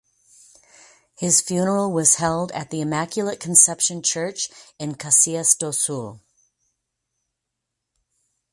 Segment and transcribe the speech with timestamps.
[1.15, 6.19] His funeral was held at the Immaculate Conception Church in Caxias do Sul.